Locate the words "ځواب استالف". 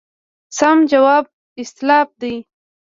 0.91-2.09